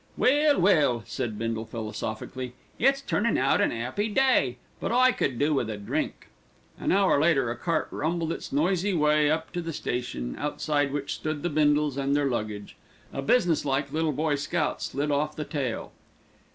"Well, 0.17 0.59
well," 0.59 1.03
said 1.05 1.37
Bindle 1.37 1.65
philosophically, 1.65 2.53
"it's 2.79 3.01
turnin' 3.01 3.37
out 3.37 3.61
an 3.61 3.71
'appy 3.71 4.09
day; 4.09 4.57
but 4.79 4.91
I 4.91 5.11
could 5.11 5.37
do 5.37 5.53
with 5.53 5.69
a 5.69 5.77
drink." 5.77 6.25
An 6.79 6.91
hour 6.91 7.21
later 7.21 7.51
a 7.51 7.55
cart 7.55 7.87
rumbled 7.91 8.31
its 8.31 8.51
noisy 8.51 8.95
way 8.95 9.29
up 9.29 9.51
to 9.53 9.61
the 9.61 9.71
station, 9.73 10.35
outside 10.39 10.91
which 10.91 11.13
stood 11.13 11.43
the 11.43 11.49
Bindles 11.51 11.97
and 11.97 12.15
their 12.15 12.25
luggage. 12.25 12.75
A 13.13 13.21
business 13.21 13.63
like 13.63 13.93
little 13.93 14.11
boy 14.11 14.33
scout 14.33 14.81
slid 14.81 15.11
off 15.11 15.35
the 15.35 15.45
tail. 15.45 15.91